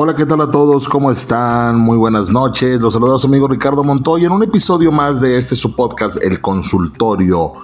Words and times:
Hola, 0.00 0.14
¿qué 0.14 0.24
tal 0.24 0.40
a 0.42 0.48
todos? 0.48 0.88
¿Cómo 0.88 1.10
están? 1.10 1.80
Muy 1.80 1.98
buenas 1.98 2.30
noches. 2.30 2.80
Los 2.80 2.94
saludos 2.94 3.24
amigo 3.24 3.48
Ricardo 3.48 3.82
Montoya 3.82 4.28
en 4.28 4.32
un 4.32 4.44
episodio 4.44 4.92
más 4.92 5.20
de 5.20 5.36
este 5.36 5.56
su 5.56 5.74
podcast, 5.74 6.22
El 6.22 6.40
Consultorio. 6.40 7.54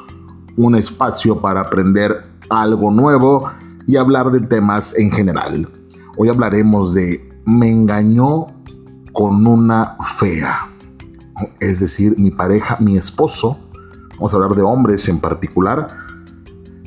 Un 0.56 0.74
espacio 0.74 1.40
para 1.40 1.60
aprender 1.60 2.32
algo 2.50 2.90
nuevo 2.90 3.52
y 3.86 3.96
hablar 3.96 4.32
de 4.32 4.40
temas 4.40 4.98
en 4.98 5.12
general. 5.12 5.68
Hoy 6.16 6.28
hablaremos 6.28 6.92
de 6.92 7.40
me 7.44 7.70
engañó 7.70 8.46
con 9.12 9.46
una 9.46 9.96
fea. 10.18 10.72
Es 11.60 11.78
decir, 11.78 12.16
mi 12.18 12.32
pareja, 12.32 12.78
mi 12.80 12.96
esposo, 12.96 13.60
vamos 14.16 14.34
a 14.34 14.38
hablar 14.38 14.56
de 14.56 14.62
hombres 14.62 15.08
en 15.08 15.20
particular, 15.20 15.86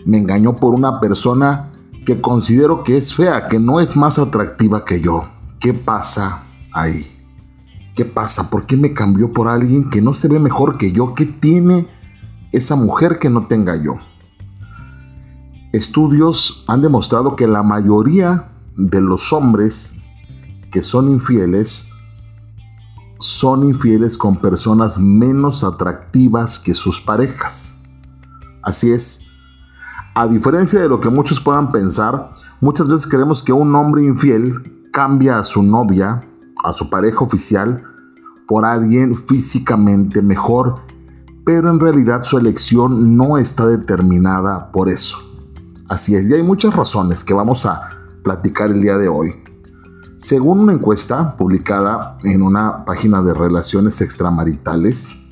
me 0.03 0.17
engañó 0.17 0.57
por 0.57 0.73
una 0.73 0.99
persona 0.99 1.71
que 2.05 2.19
considero 2.19 2.83
que 2.83 2.97
es 2.97 3.15
fea, 3.15 3.47
que 3.47 3.59
no 3.59 3.79
es 3.79 3.95
más 3.95 4.19
atractiva 4.19 4.83
que 4.83 4.99
yo. 4.99 5.36
¿Qué 5.67 5.73
pasa 5.73 6.45
ahí? 6.71 7.13
¿Qué 7.93 8.05
pasa? 8.05 8.49
¿Por 8.49 8.65
qué 8.65 8.77
me 8.77 8.93
cambió 8.93 9.33
por 9.33 9.49
alguien 9.49 9.89
que 9.89 10.01
no 10.01 10.13
se 10.13 10.29
ve 10.29 10.39
mejor 10.39 10.77
que 10.77 10.93
yo? 10.93 11.13
¿Qué 11.13 11.25
tiene 11.25 11.89
esa 12.53 12.77
mujer 12.77 13.19
que 13.19 13.29
no 13.29 13.47
tenga 13.47 13.75
yo? 13.75 13.97
Estudios 15.73 16.63
han 16.69 16.81
demostrado 16.81 17.35
que 17.35 17.47
la 17.47 17.63
mayoría 17.63 18.47
de 18.77 19.01
los 19.01 19.33
hombres 19.33 20.01
que 20.71 20.81
son 20.81 21.09
infieles 21.09 21.91
son 23.19 23.65
infieles 23.65 24.17
con 24.17 24.37
personas 24.37 24.97
menos 24.97 25.65
atractivas 25.65 26.59
que 26.59 26.75
sus 26.75 27.01
parejas. 27.01 27.83
Así 28.63 28.93
es. 28.93 29.27
A 30.15 30.29
diferencia 30.29 30.79
de 30.79 30.87
lo 30.87 31.01
que 31.01 31.09
muchos 31.09 31.41
puedan 31.41 31.73
pensar, 31.73 32.31
muchas 32.61 32.87
veces 32.87 33.05
creemos 33.05 33.43
que 33.43 33.51
un 33.51 33.75
hombre 33.75 34.05
infiel 34.05 34.76
cambia 34.97 35.37
a 35.37 35.43
su 35.43 35.61
novia, 35.61 36.21
a 36.63 36.73
su 36.73 36.89
pareja 36.89 37.19
oficial, 37.19 37.83
por 38.47 38.65
alguien 38.65 39.13
físicamente 39.13 40.23
mejor, 40.23 40.77
pero 41.45 41.69
en 41.69 41.79
realidad 41.79 42.23
su 42.23 42.39
elección 42.39 43.15
no 43.15 43.37
está 43.37 43.67
determinada 43.67 44.71
por 44.71 44.89
eso. 44.89 45.19
Así 45.87 46.15
es, 46.15 46.27
y 46.27 46.33
hay 46.33 46.41
muchas 46.41 46.75
razones 46.75 47.23
que 47.23 47.35
vamos 47.35 47.67
a 47.67 47.79
platicar 48.23 48.71
el 48.71 48.81
día 48.81 48.97
de 48.97 49.07
hoy. 49.07 49.35
Según 50.17 50.61
una 50.61 50.73
encuesta 50.73 51.37
publicada 51.37 52.17
en 52.23 52.41
una 52.41 52.83
página 52.83 53.21
de 53.21 53.35
relaciones 53.35 54.01
extramaritales, 54.01 55.27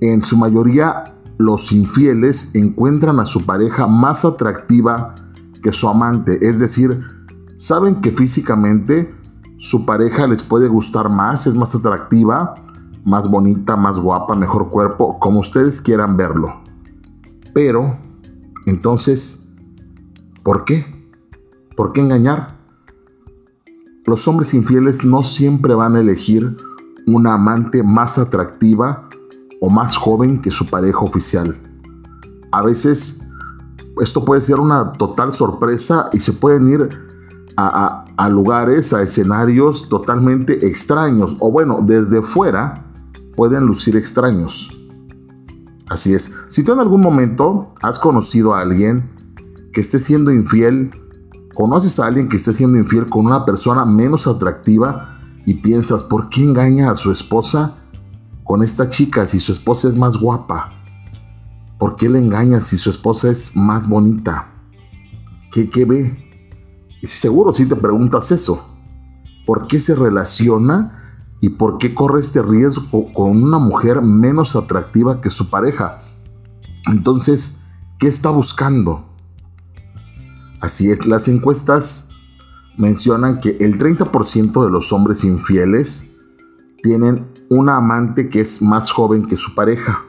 en 0.00 0.22
su 0.22 0.36
mayoría 0.36 1.16
los 1.36 1.72
infieles 1.72 2.54
encuentran 2.54 3.18
a 3.18 3.26
su 3.26 3.44
pareja 3.44 3.88
más 3.88 4.24
atractiva 4.24 5.16
que 5.64 5.72
su 5.72 5.88
amante, 5.88 6.38
es 6.48 6.60
decir, 6.60 7.17
saben 7.58 7.96
que 7.96 8.12
físicamente 8.12 9.14
su 9.58 9.84
pareja 9.84 10.26
les 10.26 10.42
puede 10.42 10.68
gustar 10.68 11.10
más, 11.10 11.46
es 11.46 11.54
más 11.54 11.74
atractiva, 11.74 12.54
más 13.04 13.28
bonita, 13.28 13.76
más 13.76 13.98
guapa, 13.98 14.34
mejor 14.34 14.70
cuerpo, 14.70 15.18
como 15.18 15.40
ustedes 15.40 15.80
quieran 15.80 16.16
verlo. 16.16 16.62
Pero, 17.52 17.98
entonces, 18.66 19.52
¿por 20.44 20.64
qué? 20.64 20.86
¿Por 21.76 21.92
qué 21.92 22.00
engañar? 22.00 22.56
Los 24.06 24.26
hombres 24.28 24.54
infieles 24.54 25.04
no 25.04 25.22
siempre 25.22 25.74
van 25.74 25.96
a 25.96 26.00
elegir 26.00 26.56
una 27.06 27.34
amante 27.34 27.82
más 27.82 28.18
atractiva 28.18 29.08
o 29.60 29.68
más 29.68 29.96
joven 29.96 30.40
que 30.40 30.52
su 30.52 30.66
pareja 30.66 31.00
oficial. 31.00 31.56
A 32.52 32.62
veces 32.62 33.28
esto 34.00 34.24
puede 34.24 34.40
ser 34.40 34.60
una 34.60 34.92
total 34.92 35.32
sorpresa 35.32 36.08
y 36.12 36.20
se 36.20 36.32
pueden 36.32 36.68
ir 36.68 37.07
a, 37.60 38.28
lugares, 38.28 38.92
a 38.92 39.02
escenarios 39.02 39.88
totalmente 39.88 40.66
extraños, 40.66 41.36
o 41.40 41.50
bueno, 41.50 41.80
desde 41.82 42.22
fuera 42.22 42.84
pueden 43.34 43.64
lucir 43.64 43.96
extraños. 43.96 44.70
Así 45.88 46.14
es, 46.14 46.32
si 46.48 46.62
tú 46.62 46.72
en 46.72 46.78
algún 46.78 47.00
momento 47.00 47.74
has 47.82 47.98
conocido 47.98 48.54
a 48.54 48.60
alguien 48.60 49.10
que 49.72 49.80
esté 49.80 49.98
siendo 49.98 50.30
infiel, 50.30 50.92
conoces 51.54 51.98
a 51.98 52.06
alguien 52.06 52.28
que 52.28 52.36
esté 52.36 52.54
siendo 52.54 52.78
infiel 52.78 53.08
con 53.08 53.26
una 53.26 53.44
persona 53.44 53.84
menos 53.84 54.28
atractiva 54.28 55.18
y 55.44 55.54
piensas, 55.54 56.04
¿por 56.04 56.28
qué 56.28 56.44
engaña 56.44 56.90
a 56.90 56.96
su 56.96 57.10
esposa 57.10 57.78
con 58.44 58.62
esta 58.62 58.88
chica 58.88 59.26
si 59.26 59.40
su 59.40 59.52
esposa 59.52 59.88
es 59.88 59.96
más 59.96 60.16
guapa? 60.16 60.74
¿Por 61.78 61.96
qué 61.96 62.08
le 62.08 62.18
engaña 62.18 62.60
si 62.60 62.76
su 62.76 62.90
esposa 62.90 63.30
es 63.30 63.56
más 63.56 63.88
bonita? 63.88 64.48
¿Qué, 65.50 65.70
qué 65.70 65.84
ve? 65.84 66.27
Seguro 67.06 67.52
si 67.52 67.66
te 67.66 67.76
preguntas 67.76 68.32
eso, 68.32 68.76
¿por 69.46 69.66
qué 69.68 69.80
se 69.80 69.94
relaciona 69.94 71.26
y 71.40 71.50
por 71.50 71.78
qué 71.78 71.94
corre 71.94 72.20
este 72.20 72.42
riesgo 72.42 73.12
con 73.12 73.42
una 73.42 73.58
mujer 73.58 74.02
menos 74.02 74.56
atractiva 74.56 75.20
que 75.20 75.30
su 75.30 75.48
pareja? 75.48 76.02
Entonces, 76.86 77.62
¿qué 77.98 78.08
está 78.08 78.30
buscando? 78.30 79.04
Así 80.60 80.90
es, 80.90 81.06
las 81.06 81.28
encuestas 81.28 82.10
mencionan 82.76 83.40
que 83.40 83.56
el 83.60 83.78
30% 83.78 84.64
de 84.64 84.70
los 84.70 84.92
hombres 84.92 85.24
infieles 85.24 86.16
tienen 86.82 87.28
una 87.48 87.76
amante 87.76 88.28
que 88.28 88.40
es 88.40 88.62
más 88.62 88.90
joven 88.90 89.26
que 89.26 89.36
su 89.36 89.54
pareja. 89.54 90.04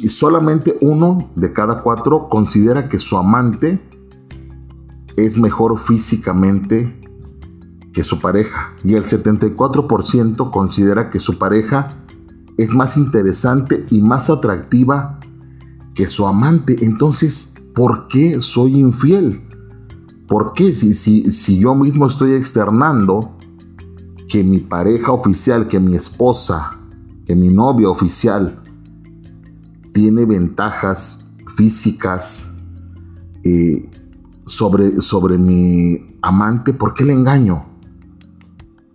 Y 0.00 0.08
solamente 0.08 0.78
uno 0.80 1.30
de 1.36 1.52
cada 1.52 1.82
cuatro 1.82 2.28
considera 2.28 2.88
que 2.88 2.98
su 2.98 3.18
amante 3.18 3.80
es 5.16 5.38
mejor 5.38 5.78
físicamente 5.78 7.00
que 7.92 8.04
su 8.04 8.20
pareja 8.20 8.74
y 8.82 8.94
el 8.94 9.04
74% 9.04 10.50
considera 10.50 11.10
que 11.10 11.20
su 11.20 11.38
pareja 11.38 11.96
es 12.56 12.70
más 12.74 12.96
interesante 12.96 13.86
y 13.90 14.00
más 14.00 14.30
atractiva 14.30 15.20
que 15.94 16.08
su 16.08 16.26
amante. 16.26 16.84
Entonces, 16.84 17.54
¿por 17.74 18.08
qué 18.08 18.40
soy 18.40 18.78
infiel? 18.78 19.42
¿Por 20.26 20.52
qué 20.54 20.74
si, 20.74 20.94
si, 20.94 21.30
si 21.30 21.60
yo 21.60 21.74
mismo 21.74 22.06
estoy 22.06 22.32
externando 22.32 23.36
que 24.28 24.42
mi 24.42 24.58
pareja 24.58 25.12
oficial, 25.12 25.68
que 25.68 25.78
mi 25.78 25.94
esposa, 25.94 26.78
que 27.26 27.36
mi 27.36 27.48
novia 27.48 27.88
oficial 27.88 28.60
tiene 29.92 30.24
ventajas 30.24 31.32
físicas, 31.56 32.56
eh, 33.44 33.88
sobre, 34.46 35.00
sobre 35.00 35.38
mi 35.38 36.18
amante, 36.22 36.72
¿por 36.72 36.94
qué 36.94 37.04
le 37.04 37.12
engaño? 37.12 37.64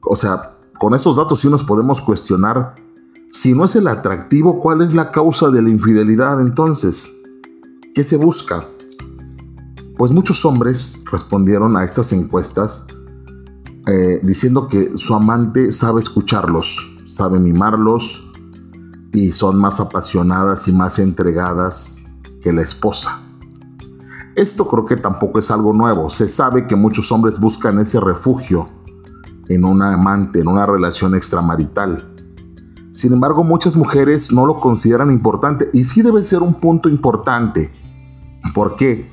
O 0.02 0.16
sea, 0.16 0.58
con 0.78 0.96
esos 0.96 1.16
datos 1.16 1.42
sí 1.42 1.50
nos 1.50 1.64
podemos 1.64 2.02
cuestionar 2.02 2.76
si 3.32 3.54
no 3.54 3.66
es 3.66 3.76
el 3.76 3.88
atractivo, 3.88 4.60
¿cuál 4.60 4.82
es 4.82 4.96
la 4.96 5.12
causa 5.12 5.50
de 5.50 5.62
la 5.62 5.70
infidelidad 5.70 6.42
entonces? 6.42 7.22
¿Qué 7.94 8.04
se 8.04 8.18
busca? 8.18 8.66
Pues 9.98 10.12
muchos 10.12 10.44
hombres 10.46 11.04
respondieron 11.12 11.78
a 11.78 11.84
estas 11.84 12.12
encuestas 12.12 12.88
eh, 13.86 14.20
diciendo 14.24 14.68
que 14.68 14.98
su 14.98 15.14
amante 15.14 15.72
sabe 15.74 16.02
escucharlos, 16.02 16.76
sabe 17.08 17.40
mimarlos 17.40 18.26
y 19.14 19.32
son 19.32 19.58
más 19.60 19.80
apasionadas 19.80 20.68
y 20.68 20.74
más 20.74 20.98
entregadas 20.98 22.08
que 22.42 22.52
la 22.52 22.62
esposa. 22.62 23.20
Esto 24.36 24.68
creo 24.68 24.86
que 24.86 24.98
tampoco 24.98 25.40
es 25.40 25.52
algo 25.52 25.74
nuevo. 25.74 26.10
Se 26.10 26.30
sabe 26.30 26.68
que 26.68 26.76
muchos 26.76 27.12
hombres 27.12 27.40
buscan 27.40 27.80
ese 27.80 28.00
refugio 28.00 28.70
en 29.48 29.66
una 29.66 29.94
amante, 29.94 30.40
en 30.40 30.48
una 30.48 30.66
relación 30.66 31.16
extramarital. 31.16 32.16
Sin 32.92 33.14
embargo, 33.14 33.44
muchas 33.44 33.76
mujeres 33.76 34.32
no 34.32 34.46
lo 34.46 34.60
consideran 34.60 35.12
importante 35.12 35.70
y 35.74 35.84
sí 35.84 36.02
debe 36.02 36.24
ser 36.24 36.42
un 36.42 36.54
punto 36.56 36.90
importante. 36.90 37.72
¿Por 38.54 38.76
qué? 38.76 39.12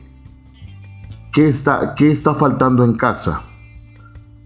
¿Qué 1.33 1.49
está, 1.49 1.95
qué 1.95 2.11
está 2.11 2.35
faltando 2.35 2.85
en 2.85 2.97
casa? 2.97 3.43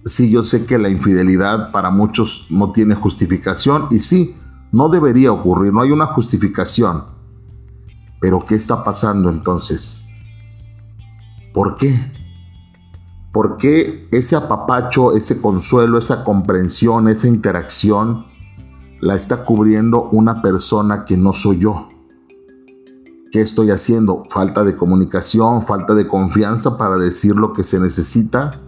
Sí, 0.04 0.30
yo 0.30 0.42
sé 0.42 0.64
que 0.66 0.78
la 0.78 0.88
infidelidad 0.88 1.70
para 1.72 1.90
muchos 1.90 2.46
no 2.50 2.72
tiene 2.72 2.94
justificación 2.94 3.86
y 3.90 4.00
sí, 4.00 4.36
no 4.72 4.88
debería 4.88 5.32
ocurrir, 5.32 5.72
no 5.72 5.82
hay 5.82 5.90
una 5.90 6.06
justificación. 6.06 7.04
Pero 8.20 8.44
¿qué 8.44 8.54
está 8.54 8.82
pasando 8.84 9.30
entonces? 9.30 10.04
¿Por 11.52 11.76
qué? 11.76 12.12
¿Por 13.32 13.56
qué 13.56 14.08
ese 14.10 14.36
apapacho, 14.36 15.16
ese 15.16 15.40
consuelo, 15.40 15.98
esa 15.98 16.24
comprensión, 16.24 17.08
esa 17.08 17.28
interacción 17.28 18.26
la 19.00 19.14
está 19.14 19.44
cubriendo 19.44 20.08
una 20.10 20.42
persona 20.42 21.04
que 21.04 21.16
no 21.16 21.32
soy 21.32 21.58
yo? 21.60 21.88
¿Qué 23.32 23.40
estoy 23.40 23.70
haciendo? 23.70 24.24
¿Falta 24.30 24.64
de 24.64 24.76
comunicación? 24.76 25.62
¿Falta 25.62 25.94
de 25.94 26.08
confianza 26.08 26.76
para 26.76 26.96
decir 26.96 27.36
lo 27.36 27.52
que 27.52 27.62
se 27.62 27.78
necesita? 27.78 28.60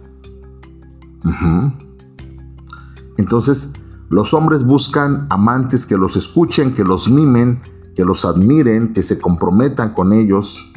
Entonces, 3.17 3.73
los 4.09 4.33
hombres 4.33 4.65
buscan 4.65 5.27
amantes 5.29 5.85
que 5.85 5.97
los 5.97 6.15
escuchen, 6.15 6.73
que 6.73 6.83
los 6.83 7.09
mimen, 7.09 7.61
que 7.95 8.05
los 8.05 8.25
admiren, 8.25 8.93
que 8.93 9.03
se 9.03 9.19
comprometan 9.19 9.93
con 9.93 10.13
ellos 10.13 10.72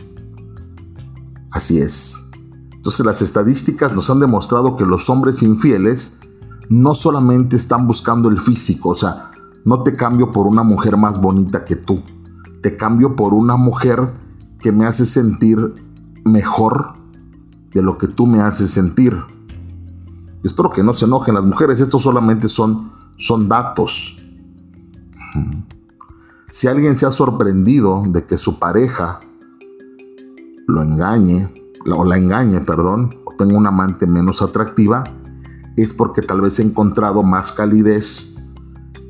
Así 1.57 1.81
es. 1.81 2.29
Entonces 2.75 3.07
las 3.07 3.23
estadísticas 3.23 3.95
nos 3.95 4.11
han 4.11 4.21
demostrado 4.21 4.77
que 4.77 4.85
los 4.85 5.09
hombres 5.09 5.43
infieles 5.43 6.21
no 6.69 6.95
solamente 6.95 7.57
están 7.57 7.87
buscando 7.87 8.29
el 8.29 8.39
físico, 8.39 8.91
o 8.91 8.95
sea, 8.95 9.31
no 9.65 9.83
te 9.83 9.97
cambio 9.97 10.33
por 10.33 10.47
una 10.47 10.63
mujer 10.63 10.99
más 10.99 11.19
bonita 11.19 11.65
que 11.65 11.75
tú, 11.75 12.03
te 12.61 12.77
cambio 12.77 13.17
por 13.17 13.33
una 13.33 13.57
mujer 13.57 14.13
que 14.61 14.71
me 14.71 14.85
hace 14.85 15.07
sentir 15.07 15.75
mejor 16.27 16.93
de 17.71 17.81
lo 17.81 17.97
que 17.97 18.09
tú 18.09 18.27
me 18.27 18.43
haces 18.43 18.71
sentir. 18.71 19.17
Espero 20.45 20.71
que 20.71 20.83
no 20.83 20.93
se 20.93 21.07
enojen 21.07 21.37
las 21.37 21.45
mujeres, 21.45 21.81
estos 21.81 22.03
solamente 22.03 22.51
son, 22.51 22.93
son 23.17 23.49
datos. 23.49 24.23
Si 26.51 26.69
alguien 26.69 26.97
se 26.97 27.07
ha 27.07 27.13
sorprendido 27.13 28.03
de 28.07 28.27
que 28.27 28.37
su 28.37 28.59
pareja 28.59 29.21
lo 30.67 30.83
engañe, 30.83 31.53
o 31.87 32.05
la 32.05 32.17
engañe, 32.17 32.61
perdón, 32.61 33.11
o 33.25 33.35
tenga 33.37 33.57
una 33.57 33.69
amante 33.69 34.07
menos 34.07 34.43
atractiva, 34.43 35.05
es 35.77 35.95
porque 35.95 36.23
tal 36.23 36.41
vez 36.41 36.59
ha 36.59 36.63
encontrado 36.63 37.23
más 37.23 37.53
calidez 37.53 38.37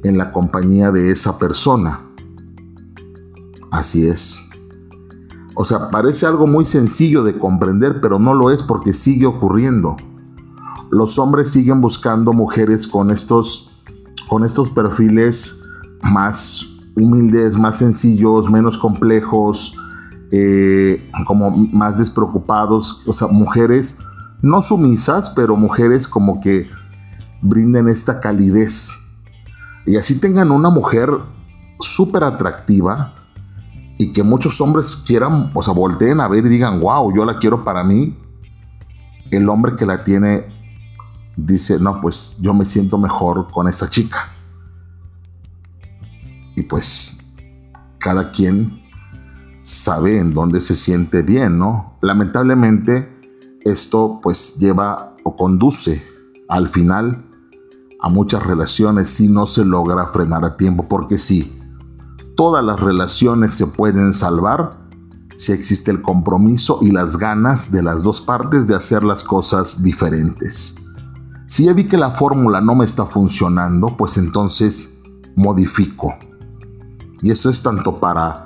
en 0.02 0.18
la 0.18 0.32
compañía 0.32 0.90
de 0.90 1.10
esa 1.10 1.38
persona. 1.38 2.00
Así 3.70 4.08
es. 4.08 4.42
O 5.54 5.64
sea, 5.64 5.90
parece 5.90 6.26
algo 6.26 6.46
muy 6.46 6.66
sencillo 6.66 7.24
de 7.24 7.38
comprender, 7.38 8.00
pero 8.00 8.18
no 8.18 8.34
lo 8.34 8.50
es 8.50 8.62
porque 8.62 8.92
sigue 8.92 9.26
ocurriendo. 9.26 9.96
Los 10.90 11.18
hombres 11.18 11.50
siguen 11.50 11.80
buscando 11.80 12.32
mujeres 12.32 12.86
con 12.86 13.10
estos, 13.10 13.82
con 14.28 14.44
estos 14.44 14.70
perfiles 14.70 15.64
más 16.02 16.66
humildes, 16.94 17.58
más 17.58 17.78
sencillos, 17.78 18.50
menos 18.50 18.76
complejos, 18.78 19.76
eh, 20.30 21.10
como 21.26 21.50
más 21.50 21.98
despreocupados, 21.98 23.06
o 23.06 23.12
sea, 23.12 23.28
mujeres 23.28 24.00
no 24.42 24.62
sumisas, 24.62 25.30
pero 25.30 25.56
mujeres 25.56 26.06
como 26.06 26.40
que 26.40 26.68
brinden 27.42 27.88
esta 27.88 28.20
calidez. 28.20 28.92
Y 29.86 29.96
así 29.96 30.20
tengan 30.20 30.50
una 30.50 30.70
mujer 30.70 31.10
súper 31.80 32.24
atractiva, 32.24 33.14
y 33.98 34.12
que 34.12 34.22
muchos 34.22 34.60
hombres 34.60 34.96
quieran, 35.06 35.50
o 35.54 35.62
sea, 35.62 35.72
volteen 35.72 36.20
a 36.20 36.28
ver 36.28 36.44
y 36.44 36.50
digan, 36.50 36.80
wow, 36.80 37.14
yo 37.14 37.24
la 37.24 37.38
quiero 37.38 37.64
para 37.64 37.82
mí, 37.82 38.16
el 39.30 39.48
hombre 39.48 39.74
que 39.76 39.86
la 39.86 40.04
tiene 40.04 40.46
dice, 41.36 41.78
no, 41.80 42.00
pues 42.00 42.38
yo 42.40 42.52
me 42.52 42.64
siento 42.64 42.98
mejor 42.98 43.50
con 43.50 43.68
esta 43.68 43.88
chica. 43.88 44.32
Y 46.54 46.62
pues 46.62 47.18
cada 47.98 48.30
quien 48.32 48.82
sabe 49.66 50.18
en 50.18 50.32
dónde 50.32 50.60
se 50.60 50.76
siente 50.76 51.22
bien, 51.22 51.58
¿no? 51.58 51.98
Lamentablemente 52.00 53.12
esto 53.64 54.20
pues 54.22 54.58
lleva 54.58 55.16
o 55.24 55.34
conduce 55.34 56.04
al 56.48 56.68
final 56.68 57.24
a 58.00 58.08
muchas 58.08 58.46
relaciones 58.46 59.10
si 59.10 59.26
no 59.26 59.46
se 59.46 59.64
logra 59.64 60.06
frenar 60.06 60.44
a 60.44 60.56
tiempo, 60.56 60.86
porque 60.88 61.18
sí, 61.18 61.60
todas 62.36 62.64
las 62.64 62.78
relaciones 62.78 63.54
se 63.54 63.66
pueden 63.66 64.12
salvar 64.12 64.86
si 65.36 65.50
existe 65.50 65.90
el 65.90 66.00
compromiso 66.00 66.78
y 66.80 66.92
las 66.92 67.16
ganas 67.16 67.72
de 67.72 67.82
las 67.82 68.04
dos 68.04 68.20
partes 68.20 68.68
de 68.68 68.76
hacer 68.76 69.02
las 69.02 69.24
cosas 69.24 69.82
diferentes. 69.82 70.76
Si 71.48 71.64
ya 71.64 71.72
vi 71.72 71.88
que 71.88 71.98
la 71.98 72.12
fórmula 72.12 72.60
no 72.60 72.76
me 72.76 72.84
está 72.84 73.04
funcionando, 73.04 73.96
pues 73.96 74.16
entonces 74.16 75.02
modifico. 75.34 76.14
Y 77.20 77.32
eso 77.32 77.50
es 77.50 77.62
tanto 77.62 77.98
para 77.98 78.45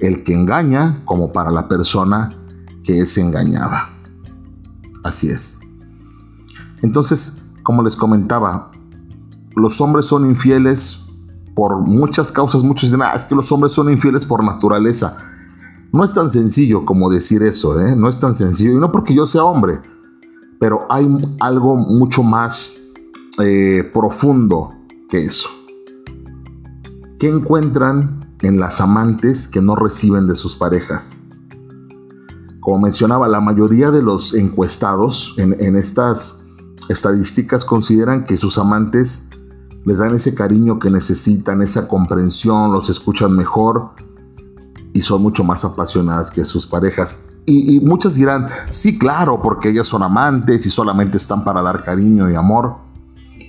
el 0.00 0.22
que 0.24 0.34
engaña 0.34 1.02
como 1.04 1.32
para 1.32 1.50
la 1.50 1.68
persona 1.68 2.30
que 2.84 3.00
es 3.00 3.18
engañada. 3.18 3.90
Así 5.04 5.30
es. 5.30 5.60
Entonces, 6.82 7.42
como 7.62 7.82
les 7.82 7.96
comentaba, 7.96 8.70
los 9.54 9.80
hombres 9.80 10.06
son 10.06 10.26
infieles 10.26 11.06
por 11.54 11.78
muchas 11.78 12.30
causas, 12.30 12.62
muchos 12.62 12.90
dicen, 12.90 13.02
ah, 13.02 13.14
es 13.16 13.24
que 13.24 13.34
los 13.34 13.50
hombres 13.50 13.72
son 13.72 13.90
infieles 13.90 14.24
por 14.24 14.44
naturaleza. 14.44 15.16
No 15.92 16.04
es 16.04 16.14
tan 16.14 16.30
sencillo 16.30 16.84
como 16.84 17.10
decir 17.10 17.42
eso, 17.42 17.80
¿eh? 17.80 17.96
no 17.96 18.08
es 18.08 18.20
tan 18.20 18.34
sencillo, 18.34 18.72
y 18.72 18.76
no 18.76 18.92
porque 18.92 19.14
yo 19.14 19.26
sea 19.26 19.42
hombre, 19.44 19.80
pero 20.60 20.86
hay 20.88 21.08
algo 21.40 21.76
mucho 21.76 22.22
más 22.22 22.78
eh, 23.40 23.90
profundo 23.92 24.70
que 25.08 25.24
eso. 25.24 25.48
¿Qué 27.18 27.28
encuentran 27.28 28.27
en 28.42 28.60
las 28.60 28.80
amantes 28.80 29.48
que 29.48 29.60
no 29.60 29.76
reciben 29.76 30.26
de 30.28 30.36
sus 30.36 30.56
parejas? 30.56 31.16
Como 32.60 32.80
mencionaba, 32.80 33.28
la 33.28 33.40
mayoría 33.40 33.90
de 33.90 34.02
los 34.02 34.34
encuestados 34.34 35.34
en 35.38 35.76
estas 35.76 36.46
estadísticas 36.88 37.64
consideran 37.64 38.24
que 38.24 38.36
sus 38.36 38.58
amantes 38.58 39.28
les 39.84 39.98
dan 39.98 40.14
ese 40.14 40.34
cariño 40.34 40.78
que 40.78 40.90
necesitan, 40.90 41.62
esa 41.62 41.88
comprensión, 41.88 42.72
los 42.72 42.90
escuchan 42.90 43.32
mejor 43.32 43.92
y 44.92 45.02
son 45.02 45.22
mucho 45.22 45.44
más 45.44 45.64
apasionadas 45.64 46.30
que 46.30 46.44
sus 46.44 46.66
parejas. 46.66 47.30
Y, 47.46 47.80
muchas 47.80 48.14
dirán, 48.14 48.48
sí, 48.70 48.98
claro, 48.98 49.40
porque 49.40 49.70
ellas 49.70 49.86
son 49.86 50.02
amantes 50.02 50.66
y 50.66 50.70
solamente 50.70 51.16
están 51.16 51.44
para 51.44 51.62
dar 51.62 51.82
cariño 51.82 52.30
y 52.30 52.34
amor. 52.34 52.76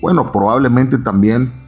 Bueno, 0.01 0.31
probablemente 0.31 0.97
también 0.97 1.58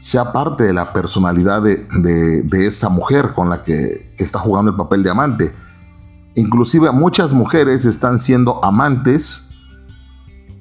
sea 0.00 0.32
parte 0.32 0.64
de 0.64 0.72
la 0.72 0.92
personalidad 0.92 1.62
de, 1.62 2.66
esa 2.66 2.88
mujer 2.88 3.32
con 3.34 3.50
la 3.50 3.62
que, 3.62 4.14
que 4.16 4.24
está 4.24 4.38
jugando 4.38 4.70
el 4.70 4.76
papel 4.76 5.02
de 5.02 5.10
amante. 5.10 5.54
Inclusive 6.34 6.90
muchas 6.92 7.32
mujeres 7.32 7.84
están 7.84 8.18
siendo 8.18 8.64
amantes 8.64 9.50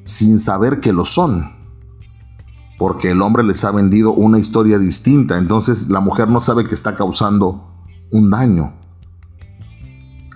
sin 0.03 0.39
saber 0.39 0.79
que 0.79 0.93
lo 0.93 1.05
son 1.05 1.55
porque 2.77 3.11
el 3.11 3.21
hombre 3.21 3.43
les 3.43 3.63
ha 3.63 3.71
vendido 3.71 4.11
una 4.11 4.39
historia 4.39 4.77
distinta, 4.77 5.37
entonces 5.37 5.89
la 5.89 5.99
mujer 5.99 6.29
no 6.29 6.41
sabe 6.41 6.65
que 6.65 6.75
está 6.75 6.95
causando 6.95 7.71
un 8.11 8.29
daño. 8.29 8.73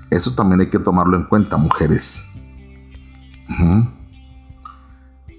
Eso 0.10 0.34
también 0.34 0.62
hay 0.62 0.70
que 0.70 0.80
tomarlo 0.80 1.18
en 1.18 1.26
cuenta, 1.26 1.58
mujeres. 1.58 2.26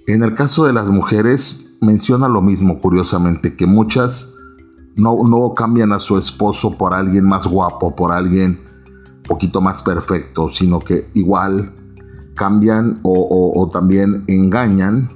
En 0.07 0.23
el 0.23 0.35
caso 0.35 0.65
de 0.65 0.73
las 0.73 0.89
mujeres, 0.89 1.70
menciona 1.81 2.29
lo 2.29 2.41
mismo, 2.41 2.79
curiosamente, 2.79 3.55
que 3.55 3.65
muchas 3.65 4.35
no, 4.95 5.17
no 5.27 5.53
cambian 5.53 5.91
a 5.91 5.99
su 5.99 6.17
esposo 6.17 6.77
por 6.77 6.93
alguien 6.93 7.25
más 7.25 7.47
guapo, 7.47 7.95
por 7.95 8.11
alguien 8.11 8.59
poquito 9.27 9.61
más 9.61 9.81
perfecto, 9.81 10.49
sino 10.49 10.79
que 10.79 11.09
igual 11.13 11.73
cambian 12.35 12.99
o 13.03 13.69
también 13.71 14.23
engañan 14.27 15.09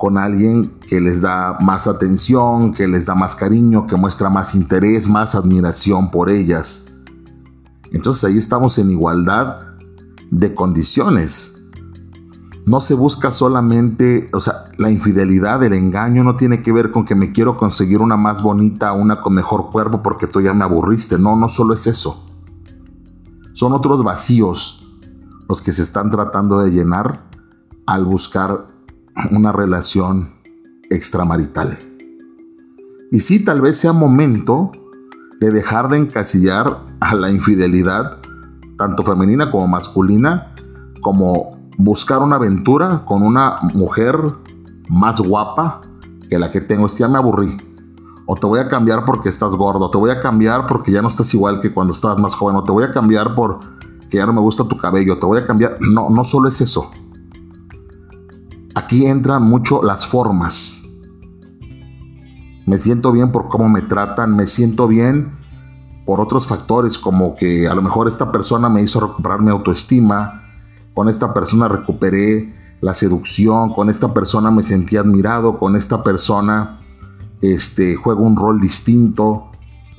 con 0.00 0.16
alguien 0.16 0.78
que 0.88 0.98
les 0.98 1.20
da 1.20 1.58
más 1.60 1.86
atención, 1.86 2.72
que 2.72 2.88
les 2.88 3.04
da 3.04 3.14
más 3.14 3.36
cariño, 3.36 3.86
que 3.86 3.96
muestra 3.96 4.30
más 4.30 4.54
interés, 4.54 5.06
más 5.06 5.34
admiración 5.34 6.10
por 6.10 6.30
ellas. 6.30 6.90
Entonces 7.92 8.24
ahí 8.24 8.38
estamos 8.38 8.78
en 8.78 8.90
igualdad 8.90 9.58
de 10.30 10.54
condiciones. 10.54 11.59
No 12.66 12.80
se 12.80 12.94
busca 12.94 13.32
solamente, 13.32 14.28
o 14.32 14.40
sea, 14.40 14.70
la 14.76 14.90
infidelidad, 14.90 15.62
el 15.62 15.72
engaño 15.72 16.22
no 16.22 16.36
tiene 16.36 16.62
que 16.62 16.72
ver 16.72 16.90
con 16.90 17.04
que 17.04 17.14
me 17.14 17.32
quiero 17.32 17.56
conseguir 17.56 18.00
una 18.00 18.16
más 18.16 18.42
bonita, 18.42 18.92
una 18.92 19.20
con 19.20 19.34
mejor 19.34 19.70
cuerpo 19.70 20.02
porque 20.02 20.26
tú 20.26 20.40
ya 20.40 20.52
me 20.52 20.64
aburriste. 20.64 21.18
No, 21.18 21.36
no 21.36 21.48
solo 21.48 21.74
es 21.74 21.86
eso. 21.86 22.26
Son 23.54 23.72
otros 23.72 24.04
vacíos 24.04 24.86
los 25.48 25.62
que 25.62 25.72
se 25.72 25.82
están 25.82 26.10
tratando 26.10 26.60
de 26.60 26.70
llenar 26.70 27.24
al 27.86 28.04
buscar 28.04 28.68
una 29.30 29.52
relación 29.52 30.34
extramarital. 30.90 31.78
Y 33.10 33.20
sí, 33.20 33.44
tal 33.44 33.60
vez 33.60 33.78
sea 33.78 33.92
momento 33.92 34.70
de 35.40 35.50
dejar 35.50 35.88
de 35.88 35.98
encasillar 35.98 36.86
a 37.00 37.14
la 37.14 37.30
infidelidad, 37.30 38.18
tanto 38.76 39.02
femenina 39.02 39.50
como 39.50 39.66
masculina, 39.66 40.54
como 41.00 41.59
buscar 41.84 42.18
una 42.22 42.36
aventura 42.36 43.04
con 43.04 43.22
una 43.22 43.56
mujer 43.74 44.16
más 44.88 45.20
guapa 45.20 45.82
que 46.28 46.38
la 46.38 46.50
que 46.50 46.60
tengo. 46.60 46.88
Ya 46.88 47.08
me 47.08 47.18
aburrí. 47.18 47.56
O 48.26 48.36
te 48.36 48.46
voy 48.46 48.60
a 48.60 48.68
cambiar 48.68 49.04
porque 49.04 49.28
estás 49.28 49.54
gordo. 49.54 49.90
te 49.90 49.98
voy 49.98 50.10
a 50.10 50.20
cambiar 50.20 50.66
porque 50.66 50.92
ya 50.92 51.02
no 51.02 51.08
estás 51.08 51.32
igual 51.34 51.60
que 51.60 51.72
cuando 51.72 51.94
estabas 51.94 52.18
más 52.18 52.34
joven. 52.34 52.56
O 52.56 52.64
te 52.64 52.72
voy 52.72 52.84
a 52.84 52.92
cambiar 52.92 53.34
porque 53.34 54.18
ya 54.18 54.26
no 54.26 54.32
me 54.32 54.40
gusta 54.40 54.64
tu 54.64 54.76
cabello. 54.76 55.18
Te 55.18 55.26
voy 55.26 55.38
a 55.38 55.46
cambiar. 55.46 55.76
No, 55.80 56.10
no 56.10 56.24
solo 56.24 56.48
es 56.48 56.60
eso. 56.60 56.90
Aquí 58.74 59.06
entran 59.06 59.42
mucho 59.42 59.82
las 59.82 60.06
formas. 60.06 60.82
Me 62.66 62.78
siento 62.78 63.10
bien 63.10 63.32
por 63.32 63.48
cómo 63.48 63.68
me 63.68 63.82
tratan, 63.82 64.36
me 64.36 64.46
siento 64.46 64.86
bien 64.86 65.40
por 66.06 66.20
otros 66.20 66.46
factores 66.46 66.98
como 66.98 67.34
que 67.36 67.68
a 67.68 67.74
lo 67.74 67.82
mejor 67.82 68.08
esta 68.08 68.30
persona 68.32 68.68
me 68.68 68.82
hizo 68.82 69.00
recuperar 69.00 69.40
mi 69.40 69.50
autoestima, 69.50 70.49
con 71.00 71.08
esta 71.08 71.32
persona 71.32 71.66
recuperé 71.66 72.52
la 72.82 72.92
seducción, 72.92 73.72
con 73.72 73.88
esta 73.88 74.12
persona 74.12 74.50
me 74.50 74.62
sentí 74.62 74.98
admirado, 74.98 75.58
con 75.58 75.74
esta 75.74 76.04
persona 76.04 76.78
este, 77.40 77.96
juego 77.96 78.22
un 78.22 78.36
rol 78.36 78.60
distinto, 78.60 79.50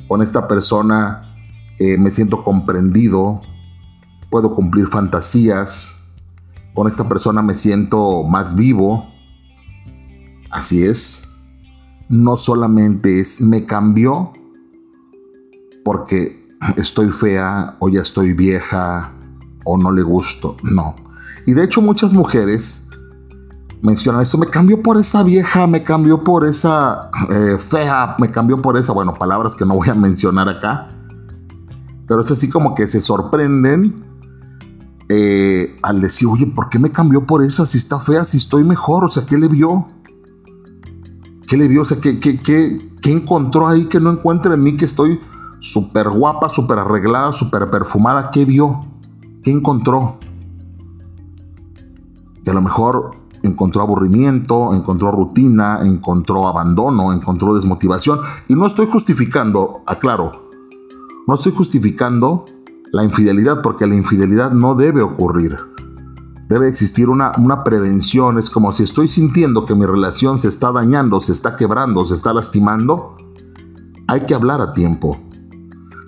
con 0.08 0.22
esta 0.22 0.48
persona 0.48 1.36
eh, 1.80 1.98
me 1.98 2.12
siento 2.12 2.44
comprendido, 2.44 3.42
puedo 4.30 4.54
cumplir 4.54 4.90
fantasías, 4.90 6.06
con 6.76 6.88
esta 6.88 7.10
persona 7.10 7.42
me 7.42 7.56
siento 7.56 8.22
más 8.22 8.56
vivo. 8.56 9.08
Así 10.52 10.86
es. 10.86 11.28
No 12.10 12.38
solamente 12.38 13.20
es 13.20 13.42
me 13.42 13.66
cambió 13.66 14.34
porque 15.84 16.48
estoy 16.78 17.10
fea 17.10 17.76
o 17.80 17.90
ya 17.90 18.02
estoy 18.02 18.34
vieja 18.34 19.16
o 19.64 19.78
no 19.78 19.92
le 19.92 20.02
gusto. 20.02 20.58
No. 20.64 20.96
Y 21.46 21.54
de 21.54 21.64
hecho 21.64 21.82
muchas 21.82 22.14
mujeres 22.14 22.90
mencionan 23.82 24.22
esto, 24.22 24.38
me 24.38 24.48
cambió 24.48 24.82
por 24.82 24.98
esa 24.98 25.24
vieja, 25.24 25.66
me 25.68 25.84
cambió 25.84 26.24
por 26.24 26.46
esa 26.46 27.10
eh, 27.30 27.58
fea, 27.58 28.16
me 28.20 28.32
cambió 28.32 28.62
por 28.62 28.78
esa, 28.78 28.94
bueno, 28.94 29.14
palabras 29.14 29.56
que 29.56 29.66
no 29.66 29.76
voy 29.76 29.90
a 29.90 29.96
mencionar 29.96 30.48
acá. 30.50 30.90
Pero 32.08 32.22
es 32.22 32.32
así 32.32 32.50
como 32.50 32.76
que 32.76 32.88
se 32.88 33.02
sorprenden 33.02 34.04
eh, 35.10 35.76
al 35.82 36.02
decir, 36.02 36.28
oye, 36.28 36.46
¿por 36.46 36.70
qué 36.70 36.78
me 36.78 36.92
cambió 36.92 37.26
por 37.26 37.44
esa? 37.44 37.66
Si 37.66 37.78
está 37.78 38.00
fea, 38.00 38.24
si 38.24 38.38
estoy 38.38 38.64
mejor, 38.64 39.06
o 39.06 39.10
sea, 39.10 39.26
¿qué 39.26 39.38
le 39.38 39.48
vio? 39.48 39.88
¿Qué 41.48 41.58
le 41.58 41.68
vio? 41.68 41.82
O 41.82 41.86
sea, 41.86 42.00
¿qué, 42.00 42.20
qué, 42.20 42.40
qué, 42.40 42.92
qué 43.02 43.12
encontró 43.12 43.68
ahí 43.68 43.86
que 43.86 44.00
no 44.00 44.12
encuentra 44.12 44.54
en 44.54 44.64
mí 44.64 44.78
que 44.78 44.86
estoy 44.86 45.20
súper 45.60 46.10
guapa, 46.10 46.50
súper 46.50 46.80
arreglada, 46.80 47.34
súper 47.34 47.70
perfumada? 47.70 48.30
¿Qué 48.32 48.46
vio? 48.46 48.82
¿Qué 49.44 49.52
encontró? 49.52 50.18
Y 52.46 52.50
a 52.50 52.54
lo 52.54 52.62
mejor 52.62 53.12
encontró 53.44 53.82
aburrimiento, 53.82 54.74
encontró 54.74 55.12
rutina, 55.12 55.80
encontró 55.84 56.48
abandono, 56.48 57.12
encontró 57.14 57.56
desmotivación. 57.56 58.20
Y 58.48 58.54
no 58.54 58.68
estoy 58.68 58.88
justificando, 58.88 59.82
aclaro, 59.86 60.32
no 61.28 61.36
estoy 61.36 61.54
justificando 61.54 62.46
la 62.92 63.04
infidelidad, 63.04 63.62
porque 63.62 63.88
la 63.88 63.96
infidelidad 63.96 64.52
no 64.52 64.76
debe 64.76 65.02
ocurrir. 65.02 65.58
Debe 66.50 66.68
existir 66.68 67.10
una, 67.10 67.32
una, 67.38 67.64
prevención. 67.64 68.38
Es 68.38 68.50
como 68.50 68.74
si 68.74 68.84
estoy 68.84 69.08
sintiendo 69.08 69.66
que 69.66 69.74
mi 69.74 69.86
relación 69.86 70.38
se 70.38 70.50
está 70.50 70.72
dañando, 70.72 71.22
se 71.22 71.32
está 71.32 71.56
quebrando, 71.56 72.06
se 72.06 72.16
está 72.16 72.34
lastimando. 72.34 73.16
Hay 74.08 74.26
que 74.26 74.36
hablar 74.36 74.60
a 74.60 74.74
tiempo. 74.74 75.18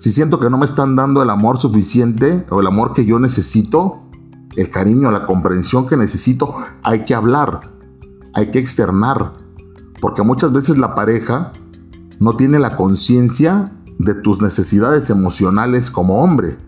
Si 0.04 0.10
siento 0.10 0.38
que 0.38 0.50
no 0.50 0.58
me 0.58 0.66
están 0.66 0.96
dando 0.96 1.22
el 1.22 1.30
amor 1.30 1.56
suficiente 1.56 2.44
o 2.50 2.60
el 2.60 2.66
amor 2.66 2.92
que 2.92 3.06
yo 3.06 3.18
necesito, 3.18 4.02
el 4.54 4.68
cariño, 4.68 5.10
la 5.10 5.24
comprensión 5.24 5.86
que 5.86 5.96
necesito, 5.96 6.56
hay 6.82 7.04
que 7.04 7.14
hablar, 7.14 7.72
hay 8.34 8.50
que 8.50 8.58
externar. 8.58 9.32
Porque 10.02 10.20
muchas 10.20 10.52
veces 10.52 10.76
la 10.76 10.94
pareja 10.94 11.52
no 12.20 12.36
tiene 12.36 12.58
la 12.58 12.76
conciencia 12.76 13.72
de 13.98 14.12
tus 14.12 14.42
necesidades 14.42 15.08
emocionales 15.08 15.90
como 15.90 16.22
hombre. 16.22 16.58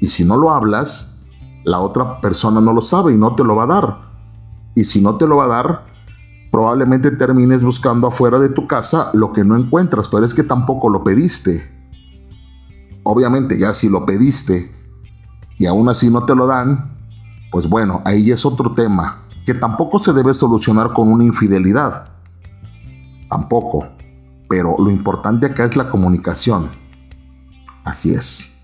Y 0.00 0.08
si 0.08 0.24
no 0.24 0.36
lo 0.36 0.50
hablas, 0.50 1.24
la 1.62 1.78
otra 1.78 2.20
persona 2.20 2.60
no 2.60 2.72
lo 2.72 2.82
sabe 2.82 3.12
y 3.12 3.16
no 3.16 3.36
te 3.36 3.44
lo 3.44 3.54
va 3.54 3.62
a 3.62 3.66
dar. 3.68 3.98
Y 4.74 4.82
si 4.82 5.00
no 5.00 5.14
te 5.14 5.28
lo 5.28 5.36
va 5.36 5.44
a 5.44 5.62
dar, 5.62 5.86
probablemente 6.50 7.12
termines 7.12 7.62
buscando 7.62 8.08
afuera 8.08 8.40
de 8.40 8.48
tu 8.48 8.66
casa 8.66 9.10
lo 9.12 9.32
que 9.32 9.44
no 9.44 9.56
encuentras, 9.56 10.08
pero 10.08 10.24
es 10.24 10.34
que 10.34 10.42
tampoco 10.42 10.88
lo 10.88 11.04
pediste. 11.04 11.78
Obviamente 13.02 13.58
ya 13.58 13.74
si 13.74 13.88
lo 13.88 14.04
pediste 14.04 14.72
y 15.58 15.66
aún 15.66 15.88
así 15.88 16.10
no 16.10 16.24
te 16.24 16.34
lo 16.34 16.46
dan, 16.46 16.98
pues 17.50 17.68
bueno, 17.68 18.02
ahí 18.04 18.30
es 18.30 18.44
otro 18.44 18.72
tema, 18.72 19.26
que 19.44 19.54
tampoco 19.54 19.98
se 19.98 20.12
debe 20.12 20.34
solucionar 20.34 20.92
con 20.92 21.12
una 21.12 21.24
infidelidad. 21.24 22.12
Tampoco. 23.28 23.86
Pero 24.48 24.76
lo 24.78 24.90
importante 24.90 25.46
acá 25.46 25.64
es 25.64 25.76
la 25.76 25.88
comunicación. 25.90 26.68
Así 27.84 28.12
es 28.12 28.60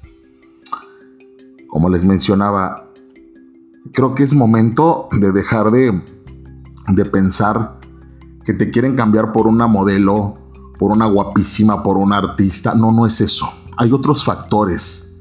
como 1.77 1.91
les 1.91 2.07
mencionaba, 2.07 2.89
creo 3.93 4.15
que 4.15 4.23
es 4.23 4.33
momento 4.33 5.09
de 5.13 5.31
dejar 5.31 5.71
de, 5.71 6.03
de 6.89 7.05
pensar 7.05 7.79
que 8.47 8.55
te 8.55 8.71
quieren 8.71 8.97
cambiar 8.97 9.31
por 9.31 9.47
una 9.47 9.67
modelo, 9.67 10.39
por 10.79 10.91
una 10.91 11.05
guapísima, 11.05 11.83
por 11.83 11.99
una 11.99 12.17
artista. 12.17 12.75
No, 12.75 12.93
no 12.93 13.07
es 13.07 13.21
eso. 13.21 13.47
Hay 13.77 13.93
otros 13.93 14.25
factores. 14.25 15.21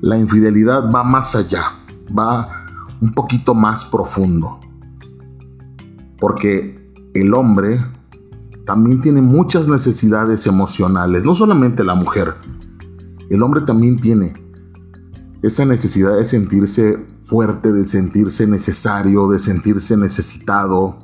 La 0.00 0.18
infidelidad 0.18 0.90
va 0.90 1.04
más 1.04 1.36
allá, 1.36 1.84
va 2.16 2.66
un 3.00 3.12
poquito 3.12 3.54
más 3.54 3.84
profundo. 3.84 4.60
Porque 6.18 6.92
el 7.14 7.32
hombre 7.34 7.80
también 8.66 9.00
tiene 9.00 9.22
muchas 9.22 9.68
necesidades 9.68 10.46
emocionales, 10.46 11.24
no 11.24 11.34
solamente 11.34 11.84
la 11.84 11.94
mujer. 11.94 12.34
El 13.28 13.42
hombre 13.42 13.62
también 13.62 13.98
tiene 13.98 14.34
esa 15.42 15.64
necesidad 15.64 16.16
de 16.16 16.24
sentirse 16.24 16.98
fuerte, 17.24 17.72
de 17.72 17.86
sentirse 17.86 18.46
necesario, 18.46 19.28
de 19.28 19.38
sentirse 19.38 19.96
necesitado, 19.96 20.98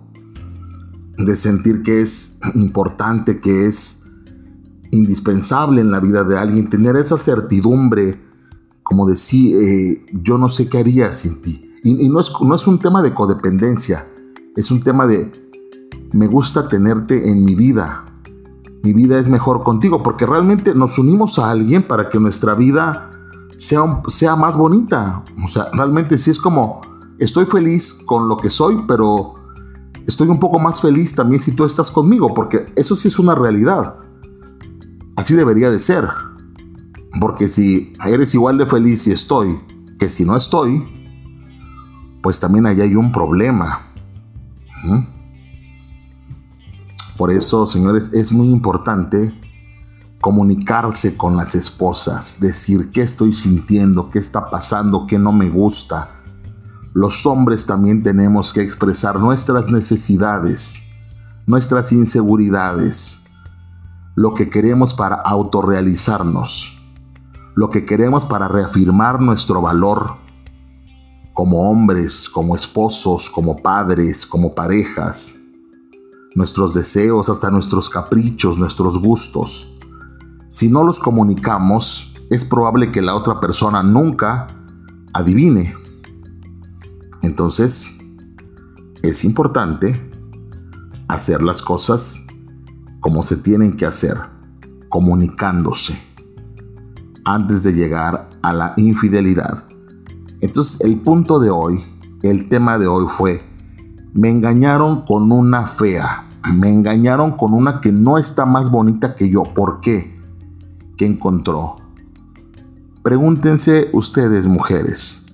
de 1.16 1.36
sentir 1.36 1.82
que 1.82 2.02
es 2.02 2.40
importante, 2.54 3.40
que 3.40 3.66
es 3.66 4.05
indispensable 4.96 5.80
en 5.80 5.90
la 5.90 6.00
vida 6.00 6.24
de 6.24 6.38
alguien, 6.38 6.68
tener 6.68 6.96
esa 6.96 7.18
certidumbre, 7.18 8.20
como 8.82 9.06
decir, 9.06 9.56
eh, 9.56 10.06
yo 10.12 10.38
no 10.38 10.48
sé 10.48 10.68
qué 10.68 10.78
haría 10.78 11.12
sin 11.12 11.40
ti. 11.40 11.74
Y, 11.82 12.08
no, 12.08 12.20
es, 12.20 12.32
no 12.40 12.54
es 12.54 12.66
un 12.66 12.80
tema 12.80 13.00
de 13.00 13.14
codependencia, 13.14 14.04
es 14.56 14.70
un 14.72 14.82
tema 14.82 15.06
de, 15.06 15.30
me 16.12 16.26
gusta 16.26 16.68
tenerte 16.68 17.30
en 17.30 17.44
mi 17.44 17.54
vida, 17.54 18.06
mi 18.82 18.92
vida 18.92 19.18
es 19.18 19.28
mejor 19.28 19.62
contigo, 19.62 20.02
porque 20.02 20.26
realmente 20.26 20.74
nos 20.74 20.98
unimos 20.98 21.38
a 21.38 21.50
alguien 21.50 21.86
para 21.86 22.08
que 22.08 22.20
nuestra 22.20 22.54
vida 22.54 23.10
sea, 23.56 24.02
sea 24.06 24.36
más 24.36 24.56
bonita. 24.56 25.24
O 25.44 25.48
sea, 25.48 25.70
realmente 25.72 26.16
sí 26.18 26.30
es 26.30 26.38
como, 26.38 26.80
estoy 27.18 27.46
feliz 27.46 28.00
con 28.06 28.28
lo 28.28 28.36
que 28.36 28.50
soy, 28.50 28.84
pero 28.86 29.34
estoy 30.06 30.28
un 30.28 30.38
poco 30.38 30.58
más 30.58 30.80
feliz 30.80 31.14
también 31.14 31.40
si 31.40 31.54
tú 31.54 31.64
estás 31.64 31.90
conmigo, 31.90 32.32
porque 32.32 32.66
eso 32.76 32.94
sí 32.94 33.08
es 33.08 33.18
una 33.18 33.34
realidad. 33.34 33.96
Así 35.16 35.34
debería 35.34 35.70
de 35.70 35.80
ser. 35.80 36.08
Porque 37.18 37.48
si 37.48 37.94
eres 38.04 38.34
igual 38.34 38.58
de 38.58 38.66
feliz 38.66 39.02
si 39.02 39.12
estoy 39.12 39.58
que 39.98 40.08
si 40.08 40.24
no 40.24 40.36
estoy, 40.36 40.84
pues 42.22 42.38
también 42.38 42.66
ahí 42.66 42.80
hay 42.80 42.94
un 42.94 43.12
problema. 43.12 43.92
Por 47.16 47.30
eso, 47.30 47.66
señores, 47.66 48.12
es 48.12 48.32
muy 48.32 48.48
importante 48.48 49.32
comunicarse 50.20 51.16
con 51.16 51.36
las 51.36 51.54
esposas, 51.54 52.40
decir 52.40 52.90
qué 52.90 53.02
estoy 53.02 53.32
sintiendo, 53.32 54.10
qué 54.10 54.18
está 54.18 54.50
pasando, 54.50 55.06
qué 55.06 55.18
no 55.18 55.32
me 55.32 55.48
gusta. 55.48 56.10
Los 56.92 57.26
hombres 57.26 57.66
también 57.66 58.02
tenemos 58.02 58.52
que 58.52 58.60
expresar 58.60 59.20
nuestras 59.20 59.68
necesidades, 59.68 60.88
nuestras 61.46 61.92
inseguridades, 61.92 63.25
lo 64.16 64.32
que 64.32 64.48
queremos 64.48 64.94
para 64.94 65.16
autorrealizarnos, 65.16 66.74
lo 67.54 67.68
que 67.68 67.84
queremos 67.84 68.24
para 68.24 68.48
reafirmar 68.48 69.20
nuestro 69.20 69.60
valor 69.60 70.16
como 71.34 71.70
hombres, 71.70 72.30
como 72.30 72.56
esposos, 72.56 73.28
como 73.28 73.56
padres, 73.56 74.24
como 74.24 74.54
parejas, 74.54 75.36
nuestros 76.34 76.72
deseos, 76.72 77.28
hasta 77.28 77.50
nuestros 77.50 77.90
caprichos, 77.90 78.56
nuestros 78.56 78.98
gustos. 78.98 79.70
Si 80.48 80.70
no 80.70 80.82
los 80.82 80.98
comunicamos, 80.98 82.14
es 82.30 82.46
probable 82.46 82.90
que 82.90 83.02
la 83.02 83.14
otra 83.14 83.38
persona 83.38 83.82
nunca 83.82 84.46
adivine. 85.12 85.74
Entonces, 87.20 87.98
es 89.02 89.24
importante 89.24 90.10
hacer 91.06 91.42
las 91.42 91.60
cosas 91.60 92.25
como 93.00 93.22
se 93.22 93.36
tienen 93.36 93.76
que 93.76 93.86
hacer, 93.86 94.16
comunicándose, 94.88 95.98
antes 97.24 97.62
de 97.62 97.72
llegar 97.72 98.30
a 98.42 98.52
la 98.52 98.74
infidelidad. 98.76 99.64
Entonces, 100.40 100.80
el 100.80 101.00
punto 101.00 101.38
de 101.38 101.50
hoy, 101.50 101.84
el 102.22 102.48
tema 102.48 102.78
de 102.78 102.86
hoy 102.86 103.06
fue, 103.08 103.40
me 104.12 104.30
engañaron 104.30 105.02
con 105.02 105.30
una 105.32 105.66
fea, 105.66 106.28
me 106.54 106.72
engañaron 106.72 107.32
con 107.32 107.52
una 107.52 107.80
que 107.80 107.92
no 107.92 108.18
está 108.18 108.46
más 108.46 108.70
bonita 108.70 109.14
que 109.14 109.28
yo. 109.28 109.42
¿Por 109.42 109.80
qué? 109.80 110.16
que 110.96 111.06
encontró. 111.06 111.76
Pregúntense 113.02 113.90
ustedes 113.92 114.46
mujeres, 114.46 115.26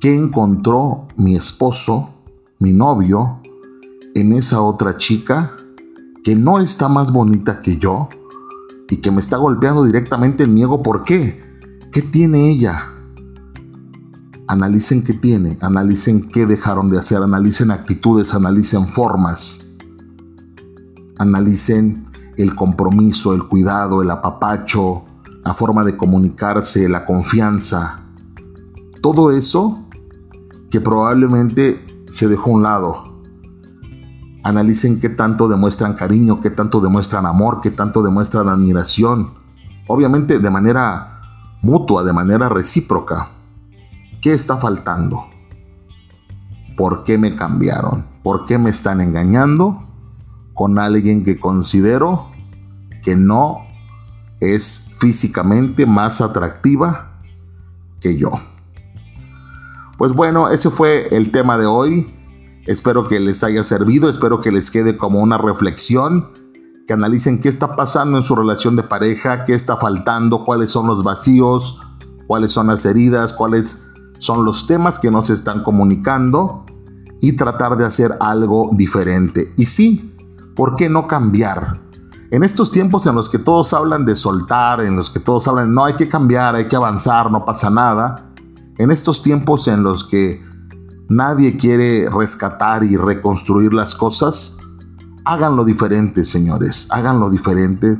¿qué 0.00 0.14
encontró 0.14 1.08
mi 1.16 1.34
esposo, 1.34 2.10
mi 2.58 2.72
novio, 2.72 3.40
en 4.14 4.32
esa 4.34 4.62
otra 4.62 4.96
chica 4.96 5.56
que 6.24 6.34
no 6.34 6.58
está 6.58 6.88
más 6.88 7.12
bonita 7.12 7.60
que 7.60 7.76
yo 7.76 8.08
y 8.88 8.96
que 8.96 9.10
me 9.10 9.20
está 9.20 9.36
golpeando 9.36 9.84
directamente 9.84 10.44
en 10.44 10.54
mi 10.54 10.62
ego? 10.62 10.82
¿Por 10.82 11.04
qué? 11.04 11.42
¿Qué 11.92 12.00
tiene 12.00 12.50
ella? 12.50 12.92
Analicen 14.48 15.04
qué 15.04 15.12
tiene, 15.12 15.58
analicen 15.60 16.28
qué 16.28 16.46
dejaron 16.46 16.90
de 16.90 16.98
hacer, 16.98 17.22
analicen 17.22 17.70
actitudes, 17.70 18.34
analicen 18.34 18.88
formas, 18.88 19.70
analicen 21.18 22.06
el 22.36 22.54
compromiso, 22.54 23.34
el 23.34 23.44
cuidado, 23.44 24.02
el 24.02 24.10
apapacho, 24.10 25.04
la 25.44 25.52
forma 25.52 25.84
de 25.84 25.96
comunicarse, 25.96 26.88
la 26.88 27.04
confianza. 27.04 28.06
Todo 29.02 29.30
eso 29.30 29.86
que 30.70 30.80
probablemente 30.80 31.84
se 32.08 32.28
dejó 32.28 32.50
a 32.50 32.54
un 32.54 32.62
lado. 32.62 33.13
Analicen 34.44 35.00
qué 35.00 35.08
tanto 35.08 35.48
demuestran 35.48 35.94
cariño, 35.94 36.40
qué 36.40 36.50
tanto 36.50 36.80
demuestran 36.80 37.26
amor, 37.26 37.60
qué 37.62 37.70
tanto 37.70 38.02
demuestran 38.02 38.48
admiración. 38.48 39.34
Obviamente 39.88 40.38
de 40.38 40.50
manera 40.50 41.14
mutua, 41.62 42.04
de 42.04 42.12
manera 42.12 42.50
recíproca. 42.50 43.30
¿Qué 44.20 44.34
está 44.34 44.58
faltando? 44.58 45.24
¿Por 46.76 47.04
qué 47.04 47.16
me 47.16 47.36
cambiaron? 47.36 48.04
¿Por 48.22 48.44
qué 48.44 48.58
me 48.58 48.70
están 48.70 49.00
engañando 49.00 49.84
con 50.52 50.78
alguien 50.78 51.24
que 51.24 51.40
considero 51.40 52.26
que 53.02 53.16
no 53.16 53.62
es 54.40 54.94
físicamente 54.98 55.86
más 55.86 56.20
atractiva 56.20 57.20
que 58.00 58.18
yo? 58.18 58.30
Pues 59.96 60.12
bueno, 60.12 60.50
ese 60.50 60.70
fue 60.70 61.08
el 61.16 61.30
tema 61.30 61.56
de 61.56 61.66
hoy. 61.66 62.14
Espero 62.66 63.08
que 63.08 63.20
les 63.20 63.44
haya 63.44 63.62
servido, 63.62 64.08
espero 64.08 64.40
que 64.40 64.50
les 64.50 64.70
quede 64.70 64.96
como 64.96 65.20
una 65.20 65.36
reflexión, 65.36 66.30
que 66.86 66.94
analicen 66.94 67.40
qué 67.40 67.48
está 67.48 67.76
pasando 67.76 68.16
en 68.16 68.22
su 68.22 68.34
relación 68.34 68.76
de 68.76 68.82
pareja, 68.82 69.44
qué 69.44 69.54
está 69.54 69.76
faltando, 69.76 70.44
cuáles 70.44 70.70
son 70.70 70.86
los 70.86 71.02
vacíos, 71.02 71.80
cuáles 72.26 72.52
son 72.52 72.68
las 72.68 72.86
heridas, 72.86 73.32
cuáles 73.32 73.82
son 74.18 74.44
los 74.44 74.66
temas 74.66 74.98
que 74.98 75.10
no 75.10 75.22
se 75.22 75.34
están 75.34 75.62
comunicando 75.62 76.64
y 77.20 77.32
tratar 77.32 77.76
de 77.76 77.84
hacer 77.84 78.14
algo 78.20 78.70
diferente. 78.72 79.52
Y 79.56 79.66
sí, 79.66 80.14
¿por 80.56 80.76
qué 80.76 80.88
no 80.88 81.06
cambiar? 81.06 81.80
En 82.30 82.42
estos 82.42 82.70
tiempos 82.70 83.06
en 83.06 83.14
los 83.14 83.28
que 83.28 83.38
todos 83.38 83.72
hablan 83.74 84.04
de 84.04 84.16
soltar, 84.16 84.80
en 84.80 84.96
los 84.96 85.10
que 85.10 85.20
todos 85.20 85.46
hablan, 85.46 85.72
no 85.72 85.84
hay 85.84 85.96
que 85.96 86.08
cambiar, 86.08 86.54
hay 86.54 86.68
que 86.68 86.76
avanzar, 86.76 87.30
no 87.30 87.44
pasa 87.44 87.70
nada, 87.70 88.30
en 88.78 88.90
estos 88.90 89.22
tiempos 89.22 89.68
en 89.68 89.82
los 89.82 90.04
que 90.04 90.42
nadie 91.08 91.56
quiere 91.56 92.08
rescatar 92.08 92.84
y 92.84 92.96
reconstruir 92.96 93.72
las 93.74 93.94
cosas, 93.94 94.58
háganlo 95.24 95.64
diferente, 95.64 96.24
señores, 96.24 96.88
háganlo 96.90 97.30
diferente 97.30 97.98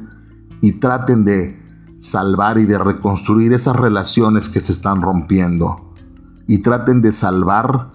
y 0.61 0.73
traten 0.73 1.25
de 1.25 1.62
salvar 1.99 2.58
y 2.58 2.66
de 2.66 2.78
reconstruir 2.78 3.52
esas 3.52 3.76
relaciones 3.76 4.49
que 4.49 4.61
se 4.61 4.73
están 4.73 5.02
rompiendo. 5.02 5.94
Y 6.46 6.58
traten 6.58 7.00
de 7.00 7.12
salvar 7.12 7.92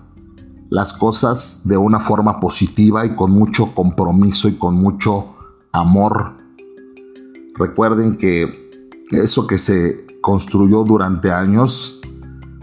las 0.69 0.93
cosas 0.93 1.61
de 1.65 1.77
una 1.77 1.99
forma 1.99 2.39
positiva 2.39 3.05
y 3.05 3.15
con 3.15 3.31
mucho 3.31 3.73
compromiso 3.73 4.47
y 4.47 4.53
con 4.53 4.75
mucho 4.75 5.35
amor. 5.71 6.37
Recuerden 7.55 8.17
que 8.17 8.69
eso 9.11 9.45
que 9.45 9.57
se 9.59 10.07
construyó 10.21 10.83
durante 10.83 11.31
años, 11.31 11.99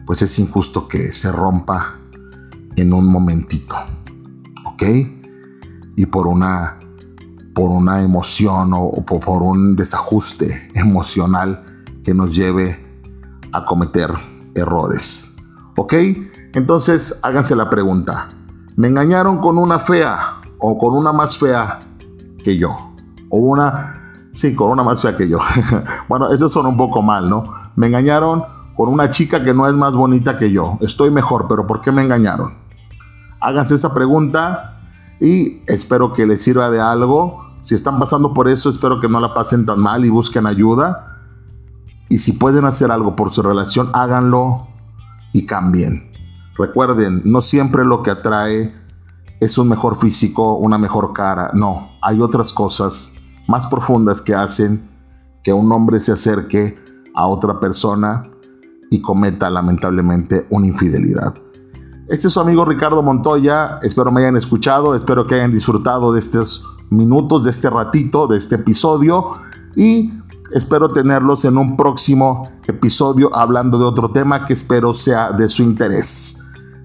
pues 0.07 0.23
es 0.23 0.38
injusto 0.38 0.88
que 0.88 1.12
se 1.12 1.31
rompa 1.31 2.00
en 2.76 2.92
un 2.92 3.11
momentito. 3.11 3.75
¿Ok? 4.64 4.83
Y 5.97 6.06
por 6.06 6.26
una, 6.26 6.78
por 7.54 7.71
una 7.71 8.02
emoción 8.02 8.73
o, 8.75 8.92
por 9.04 9.42
un 9.42 9.75
desajuste 9.75 10.71
emocional 10.75 11.85
que 12.04 12.14
nos 12.14 12.35
lleve 12.35 12.85
a 13.52 13.64
cometer 13.64 14.12
errores. 14.54 15.35
¿Ok? 15.76 15.95
Entonces 16.54 17.18
háganse 17.23 17.56
la 17.56 17.68
pregunta. 17.68 18.28
¿Me 18.76 18.88
engañaron 18.88 19.38
con 19.38 19.56
una 19.59 19.80
fea 19.80 20.42
o 20.59 20.76
con 20.76 20.95
una 20.95 21.12
más 21.12 21.38
fea 21.38 21.80
que 22.45 22.56
yo? 22.56 22.92
O 23.30 23.38
una... 23.38 24.02
Sí, 24.35 24.54
con 24.54 24.71
una 24.71 24.83
más 24.83 25.00
fea 25.00 25.16
que 25.16 25.26
yo. 25.28 25.38
bueno, 26.09 26.30
eso 26.30 26.50
son 26.50 26.66
un 26.66 26.76
poco 26.76 27.00
mal, 27.00 27.30
¿no? 27.30 27.54
Me 27.75 27.87
engañaron 27.87 28.45
con 28.76 28.90
una 28.90 29.09
chica 29.09 29.42
que 29.42 29.54
no 29.54 29.66
es 29.66 29.75
más 29.75 29.95
bonita 29.95 30.37
que 30.37 30.52
yo. 30.52 30.76
Estoy 30.83 31.11
mejor, 31.11 31.47
pero 31.49 31.66
¿por 31.66 31.80
qué 31.80 31.90
me 31.90 32.02
engañaron? 32.02 32.65
Háganse 33.40 33.75
esa 33.75 33.93
pregunta 33.93 34.81
y 35.21 35.62
espero 35.66 36.12
que 36.12 36.27
les 36.27 36.42
sirva 36.42 36.70
de 36.70 36.81
algo. 36.81 37.44
Si 37.61 37.75
están 37.75 37.99
pasando 37.99 38.33
por 38.33 38.49
eso, 38.49 38.70
espero 38.70 39.01
que 39.01 39.09
no 39.09 39.20
la 39.20 39.35
pasen 39.35 39.66
tan 39.66 39.81
mal 39.81 40.05
y 40.05 40.11
busquen 40.11 40.46
ayuda. 40.46 41.18
Y 42.09 42.20
si 42.20 42.33
pueden 42.33 42.64
hacer 42.64 42.90
algo 42.90 43.16
por 43.16 43.33
su 43.33 43.42
relación, 43.42 43.90
háganlo 43.92 44.68
y 45.33 45.46
cambien. 45.46 46.12
Recuerden, 46.57 47.22
no 47.25 47.40
siempre 47.40 47.85
lo 47.85 48.03
que 48.03 48.11
atrae 48.11 48.75
es 49.40 49.59
un 49.59 49.68
mejor 49.68 49.99
físico, 49.99 50.55
una 50.57 50.79
mejor 50.79 51.12
cara. 51.12 51.51
No, 51.53 51.90
hay 52.01 52.20
otras 52.20 52.53
cosas 52.53 53.18
más 53.46 53.66
profundas 53.66 54.22
que 54.22 54.35
hacen 54.35 54.88
que 55.42 55.53
un 55.53 55.70
hombre 55.72 56.01
se 56.01 56.12
acerque 56.12 56.79
a 57.14 57.27
otra 57.27 57.61
persona 57.61 58.22
y 58.90 59.01
cometa 59.01 59.51
lamentablemente 59.51 60.46
una 60.51 60.66
infidelidad. 60.66 61.35
Este 62.09 62.29
es 62.29 62.35
su 62.35 62.40
amigo 62.40 62.64
Ricardo 62.64 63.03
Montoya, 63.03 63.81
espero 63.83 64.12
me 64.12 64.21
hayan 64.21 64.37
escuchado, 64.37 64.95
espero 64.95 65.27
que 65.27 65.35
hayan 65.35 65.51
disfrutado 65.51 66.12
de 66.12 66.21
estos 66.21 66.64
minutos, 66.88 67.42
de 67.42 67.51
este 67.51 67.69
ratito, 67.69 68.29
de 68.29 68.38
este 68.38 68.55
episodio 68.55 69.33
y 69.75 70.12
espero 70.53 70.92
tenerlos 70.92 71.45
en 71.45 71.59
un 71.59 71.77
próximo 71.77 72.49
episodio 72.69 73.35
hablando 73.35 73.77
de 73.77 73.85
otro 73.87 74.12
tema 74.12 74.47
que 74.47 74.53
espero 74.53 74.95
sea 74.95 75.33
de 75.33 75.49
su 75.49 75.64
interés. 75.64 76.38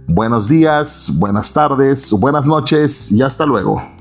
Buenos 0.07 0.47
días, 0.47 1.13
buenas 1.19 1.53
tardes, 1.53 2.11
buenas 2.13 2.47
noches 2.47 3.11
y 3.11 3.21
hasta 3.21 3.45
luego. 3.45 4.00